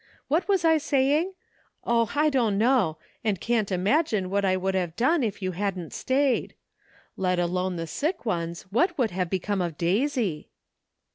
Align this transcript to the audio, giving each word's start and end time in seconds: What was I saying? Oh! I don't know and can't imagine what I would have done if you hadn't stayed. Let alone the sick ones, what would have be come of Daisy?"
What 0.29 0.47
was 0.47 0.65
I 0.65 0.79
saying? 0.79 1.33
Oh! 1.83 2.11
I 2.15 2.31
don't 2.31 2.57
know 2.57 2.97
and 3.23 3.39
can't 3.39 3.71
imagine 3.71 4.31
what 4.31 4.43
I 4.43 4.57
would 4.57 4.73
have 4.73 4.95
done 4.95 5.21
if 5.21 5.43
you 5.43 5.51
hadn't 5.51 5.93
stayed. 5.93 6.55
Let 7.15 7.37
alone 7.37 7.75
the 7.75 7.85
sick 7.85 8.25
ones, 8.25 8.63
what 8.71 8.97
would 8.97 9.11
have 9.11 9.29
be 9.29 9.37
come 9.37 9.61
of 9.61 9.77
Daisy?" 9.77 10.49